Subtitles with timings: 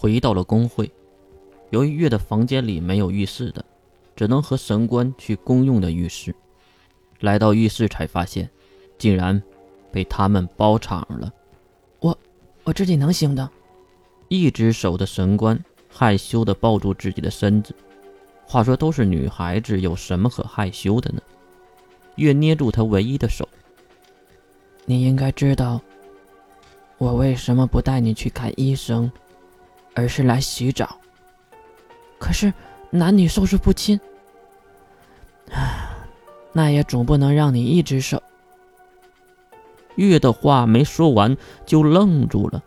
[0.00, 0.90] 回到了工会。
[1.68, 3.62] 由于月的房间里没有浴室的，
[4.16, 6.34] 只能和神官去公用的浴室。
[7.20, 8.48] 来到浴室才发现，
[8.96, 9.42] 竟然
[9.92, 11.30] 被他们包场了。
[11.98, 12.16] 我，
[12.64, 13.46] 我自己能行的。
[14.28, 17.74] 一只手的神官害羞地抱住自己的身子。
[18.46, 21.20] 话说都是女孩子，有什么可害羞的呢？
[22.14, 23.46] 月捏住他唯一的手。
[24.86, 25.78] 你应该知道，
[26.96, 29.12] 我为什么不带你去看医生，
[30.00, 30.98] 而是来洗澡。
[32.18, 32.52] 可是
[32.88, 34.00] 男女授受不亲，
[36.52, 38.22] 那也总不能让你一只手。
[39.96, 42.62] 月的话没说完就愣住了。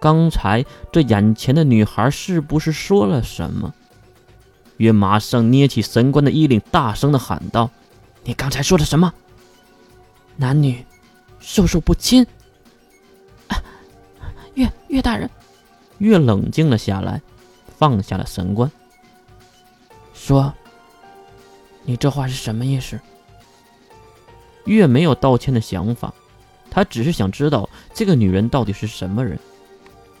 [0.00, 3.74] 刚才这眼前的女孩是不是说了什么？
[4.76, 7.68] 月马上捏起神官的衣领，大声的喊道
[8.22, 9.12] ：“你刚才说的什么？
[10.36, 10.84] 男女
[11.40, 12.24] 授受不亲？”
[14.54, 15.28] 岳岳大人，
[15.98, 17.20] 月冷静了下来，
[17.76, 18.70] 放下了神官，
[20.14, 20.52] 说
[21.84, 22.98] ：“你这话是什么意思？”
[24.64, 26.12] 月没有道歉的想法，
[26.70, 29.38] 他只是想知道这个女人到底是什么人。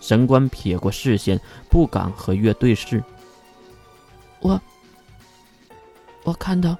[0.00, 3.02] 神官撇过视线，不敢和月对视。
[4.40, 4.60] 我，
[6.24, 6.76] 我看到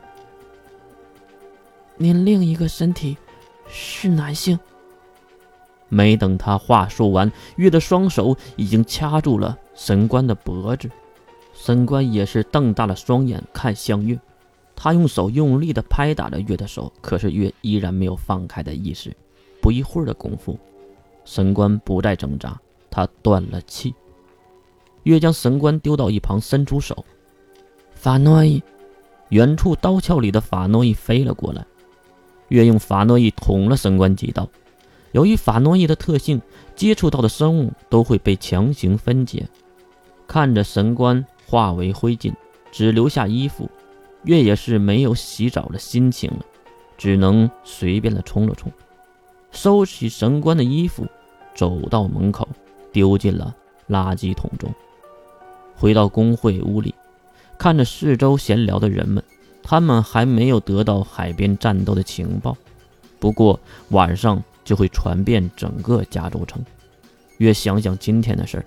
[1.96, 3.16] 您另一个身体
[3.68, 4.58] 是男性。
[5.88, 10.90] 没等他话说完，月的双手已经掐住了神官的脖子。
[11.52, 14.18] 神官也是瞪大了双眼看向月，
[14.76, 19.16] 他用手用力的拍打着月的手，可是月依然没有放开的意识。
[19.60, 20.58] 不一会儿的功夫，
[21.24, 22.58] 神官不再挣扎。
[22.90, 23.94] 他断了气，
[25.02, 27.04] 月将神官丢到一旁，伸出手，
[27.94, 28.62] 法诺伊。
[29.30, 31.66] 远处刀鞘里的法诺伊飞了过来，
[32.48, 34.48] 月用法诺伊捅了神官几刀。
[35.12, 36.40] 由于法诺伊的特性，
[36.74, 39.48] 接触到的生物都会被强行分解。
[40.26, 42.32] 看着神官化为灰烬，
[42.70, 43.68] 只留下衣服，
[44.24, 46.44] 月也是没有洗澡的心情了，
[46.96, 48.70] 只能随便的冲了冲，
[49.50, 51.06] 收起神官的衣服，
[51.54, 52.48] 走到门口。
[52.90, 53.54] 丢进了
[53.88, 54.74] 垃圾桶中。
[55.76, 56.94] 回到工会屋里，
[57.58, 59.22] 看着四周闲聊的人们，
[59.62, 62.56] 他们还没有得到海边战斗的情报。
[63.20, 66.62] 不过晚上就会传遍整个加州城。
[67.38, 68.64] 越想想今天的事儿，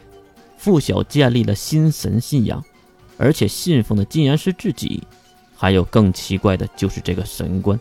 [0.57, 2.63] 付晓建立了新神信仰，
[3.19, 5.03] 而且信奉的竟然是自己。
[5.55, 7.79] 还有更奇怪的就是这个神官，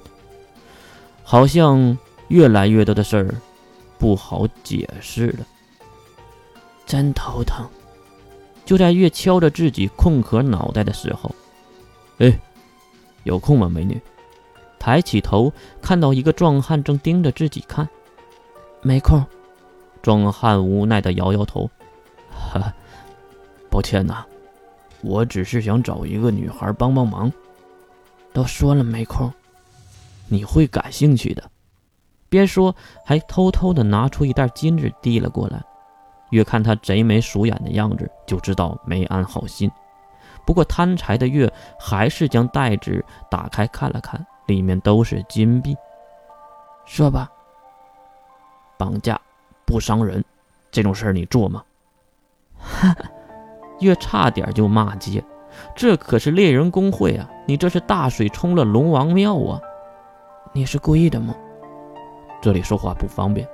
[1.22, 1.97] 好像
[2.28, 3.34] 越来越多的事儿
[3.98, 5.47] 不好解释了。
[6.84, 7.66] 真头疼！
[8.66, 11.34] 就在月敲着自己空壳脑袋的时候，
[12.19, 12.38] 哎，
[13.25, 13.98] 有空吗，美女？
[14.78, 17.88] 抬起头，看到一个壮汉正盯着自己看。
[18.82, 19.24] 没空。
[20.02, 21.70] 壮汉无奈的摇摇头。
[22.30, 22.72] 哈，
[23.70, 24.24] 抱歉呐，
[25.02, 27.30] 我只是想找一个女孩帮帮忙。
[28.32, 29.30] 都说了没空。
[30.28, 31.42] 你会感兴趣的。
[32.28, 32.74] 边说
[33.04, 35.62] 还偷偷的拿出一袋金子递了过来。
[36.30, 39.68] 越看他贼眉鼠眼的样子，就知道没安好心。
[40.47, 45.76] 不过贪财的月还是将袋子打开看了看，里面都是金币。
[46.86, 47.28] 说吧，
[48.80, 49.20] 绑架
[49.66, 50.24] 不伤人，
[50.70, 51.62] 这种事儿你做吗？
[52.58, 52.96] 哈，
[53.80, 55.22] 月差点就骂街，
[55.74, 57.28] 这可是猎人公会啊！
[57.46, 59.60] 你这是大水冲了龙王庙啊！
[60.54, 61.34] 你是故意的吗？
[62.41, 63.46] 这里说话不方便，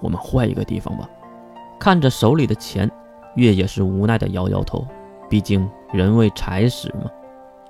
[0.00, 1.06] 我们换一个地方吧。
[1.78, 2.90] 看着手里的钱，
[3.34, 4.86] 月也是无奈的摇摇头。
[5.28, 7.10] 毕竟人为财死嘛。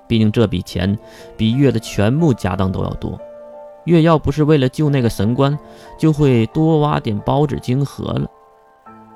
[0.07, 0.97] 毕竟这笔钱
[1.37, 3.21] 比月的全部家当都要多。
[3.91, 5.59] 月要不是为了救那个神官，
[5.99, 8.27] 就会多挖点包子晶核了。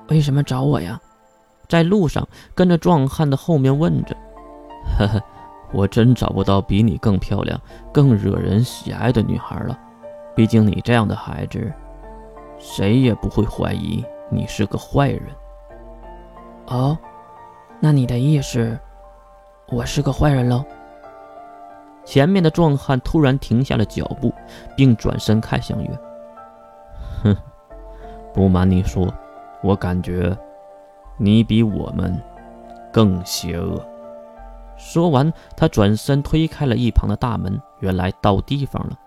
[0.08, 1.00] 为什么找我呀？
[1.66, 4.14] 在路上跟着壮汉的后面问着。
[4.98, 5.22] 呵呵，
[5.72, 7.58] 我真找不到比你更漂亮、
[7.90, 9.78] 更惹人喜爱的女孩了。
[10.34, 11.72] 毕竟你这样的孩子，
[12.58, 14.04] 谁也不会怀疑。
[14.30, 15.22] 你是个坏人，
[16.66, 16.98] 哦，
[17.78, 18.78] 那你的意思，
[19.68, 20.64] 我是个坏人喽？
[22.04, 24.32] 前面的壮汉突然停下了脚步，
[24.76, 25.90] 并转身看向月。
[27.22, 27.36] 哼，
[28.32, 29.12] 不瞒你说，
[29.62, 30.36] 我感觉
[31.16, 32.20] 你比我们
[32.92, 33.82] 更邪恶。
[34.76, 37.60] 说完，他转身推开了一旁的大门。
[37.80, 38.98] 原来到地方了，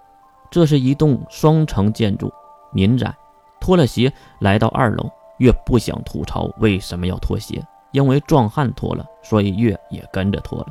[0.49, 2.31] 这是一栋双层建筑，
[2.71, 3.13] 民宅。
[3.59, 5.09] 脱了鞋来到二楼，
[5.39, 7.61] 月不想吐槽为什么要脱鞋，
[7.91, 10.67] 因为壮汉脱了，所以月也跟着脱了。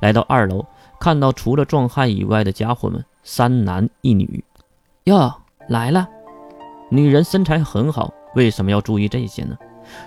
[0.00, 0.64] 来到二楼，
[1.00, 4.44] 看到除了壮汉以外的家伙们，三男一女。
[5.04, 5.32] 哟，
[5.68, 6.08] 来了，
[6.90, 9.56] 女人身材很好，为什么要注意这些呢？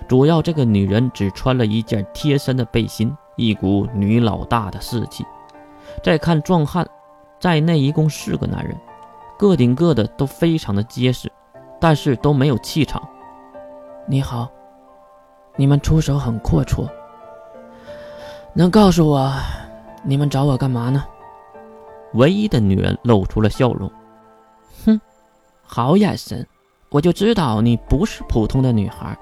[0.08, 5.26] 主要这个女人只穿了一件贴身的背心，一股女老大的士气。
[6.04, 6.88] 再看壮汉，
[7.40, 8.76] 在内一共四个男人，
[9.36, 11.30] 个顶个的都非常的结实，
[11.80, 13.02] 但是都没有气场。
[14.06, 14.48] 你好，
[15.56, 16.88] 你们出手很阔绰，
[18.54, 19.32] 能告诉我
[20.04, 21.04] 你们找我干嘛呢？
[22.14, 23.90] 唯一的女人露出了笑容，
[24.84, 25.00] 哼，
[25.62, 26.46] 好眼神，
[26.90, 29.16] 我就知道你不是普通的女孩。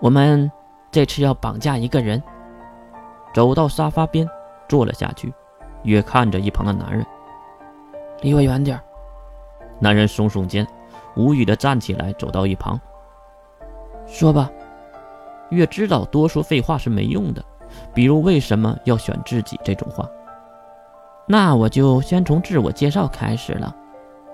[0.00, 0.50] 我们
[0.90, 2.22] 这次要绑架一个人，
[3.34, 4.28] 走到沙发边
[4.68, 5.32] 坐了下去。
[5.84, 7.06] 越看着一旁的男人，
[8.20, 8.80] 离我远点
[9.78, 10.66] 男人耸耸肩，
[11.14, 12.80] 无语的站起来，走到一旁。
[14.06, 14.50] 说吧。
[15.50, 17.42] 越知道多说废话是没用的，
[17.94, 20.08] 比如为什么要选自己这种话。
[21.26, 23.74] 那我就先从自我介绍开始了。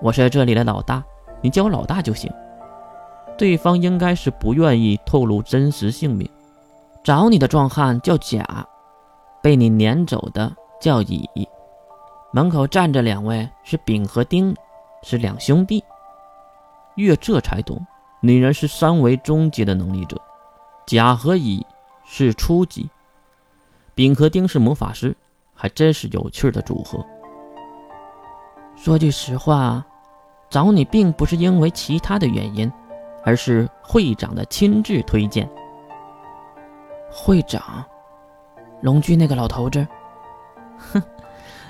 [0.01, 1.03] 我是这里的老大，
[1.41, 2.31] 你叫我老大就行。
[3.37, 6.29] 对方应该是不愿意透露真实姓名。
[7.03, 8.43] 找你的壮汉叫甲，
[9.41, 10.51] 被你撵走的。
[10.77, 11.27] 叫乙，
[12.31, 14.53] 门口站着两位是丙和丁，
[15.01, 15.83] 是两兄弟。
[16.95, 17.83] 月这才懂，
[18.19, 20.21] 女人是三维中阶的能力者，
[20.85, 21.65] 甲和乙
[22.03, 22.87] 是初级，
[23.95, 25.15] 丙和丁是魔法师，
[25.53, 27.03] 还真是有趣的组合。
[28.75, 29.83] 说句实话，
[30.49, 32.69] 找你并不是因为其他的原因，
[33.23, 35.49] 而是会长的亲自推荐。
[37.09, 37.85] 会长，
[38.81, 39.87] 龙居那个老头子。
[40.77, 41.01] 哼，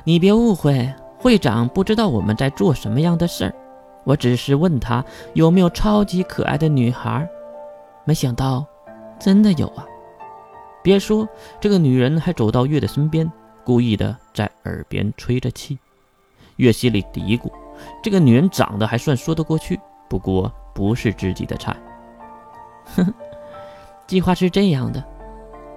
[0.03, 3.53] 你别误会，会长不知道我们在做什么样的事儿。
[4.03, 5.05] 我只是问他
[5.35, 7.27] 有没有超级可爱的女孩，
[8.03, 8.65] 没想到
[9.19, 9.85] 真的有啊！
[10.85, 11.27] 别说，
[11.59, 13.27] 这个女人还走到月的身边，
[13.63, 15.79] 故意的在耳边吹着气。
[16.57, 17.51] 月心里嘀咕：
[18.03, 21.75] 这个女人长得还算说得过去，不过不是自己的菜。
[22.95, 23.11] 哼，
[24.05, 25.03] 计划是这样的，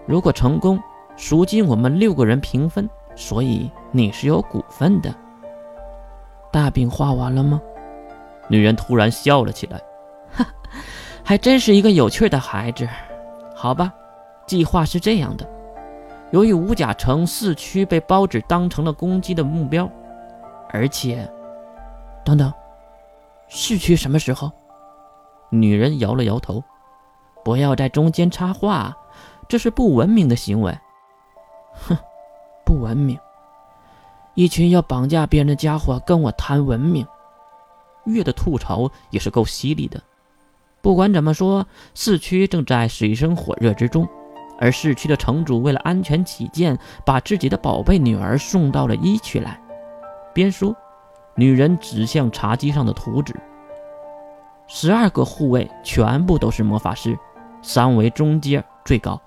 [0.06, 0.78] 如果成功，
[1.16, 2.86] 赎金我们六个人平分。
[3.16, 5.12] 所以你是有股份的。
[6.52, 7.58] 大饼画完了吗？
[8.46, 9.80] 女人突然笑了起来，
[10.30, 10.46] 哈，
[11.24, 12.86] 还真是一个有趣的孩子。
[13.56, 13.90] 好吧，
[14.48, 15.48] 计划是这样的：
[16.32, 19.88] 由于五甲城市区被包子当成了攻击的目标，
[20.70, 21.30] 而且，
[22.24, 22.52] 等等，
[23.46, 24.50] 市区什么时候？
[25.50, 26.64] 女人摇了摇头，
[27.44, 28.96] 不要在中间插话，
[29.46, 30.76] 这是不文明的行为。
[31.72, 31.96] 哼。
[32.64, 33.18] 不文明！
[34.34, 37.06] 一群要绑架别人的家伙跟我谈文明。
[38.04, 40.02] 月的吐槽也是够犀利的。
[40.82, 44.06] 不管怎么说，市区正在水深火热之中，
[44.58, 49.60] 而市区的城主为了安全起见，把自己的宝贝女儿送到了一区来。
[50.34, 50.74] 边说，
[51.34, 53.34] 女人指向茶几上的图纸。
[54.66, 57.18] 十二个护卫全部都是魔法师，
[57.62, 59.20] 三维中阶最高。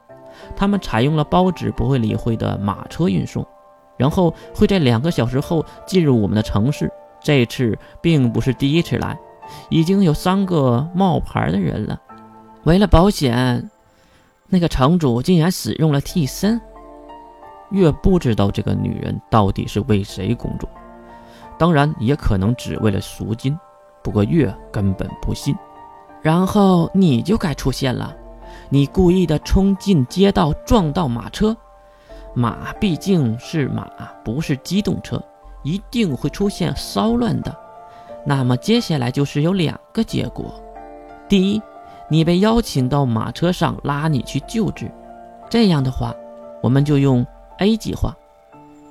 [0.55, 3.45] 他们采用了包纸不会理会的马车运送，
[3.97, 6.91] 然后会在两个小时后进入我们的城市。
[7.21, 9.17] 这次并不是第一次来，
[9.69, 11.99] 已经有三个冒牌的人了。
[12.63, 13.69] 为了保险，
[14.51, 16.62] 那个城主竟然使用了替身。
[17.71, 20.69] 月不知道这个女人到底是为谁工作，
[21.57, 23.57] 当然也可能只为了赎金。
[24.03, 25.56] 不过月根本不信。
[26.21, 28.13] 然后你就该出现了。
[28.69, 31.55] 你故意的冲进街道，撞到马车，
[32.34, 33.88] 马毕竟是马，
[34.24, 35.24] 不是机动车，
[35.63, 37.55] 一定会出现骚乱的。
[38.25, 40.53] 那么接下来就是有两个结果：
[41.29, 41.62] 第一，
[42.12, 44.91] 你被邀请到马车上拉你去救治，
[45.50, 46.13] 这样的话，
[46.62, 47.25] 我们就用
[47.60, 48.13] A 计划，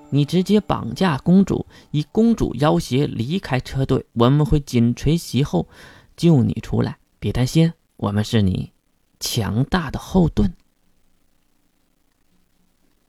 [0.09, 5.69] 你直接绑架公主，以公主要挟离开车队，我们会紧随其后
[6.17, 6.97] 救你出来。
[7.19, 8.73] 别担心，我们是你。
[9.21, 10.51] 强大的后盾。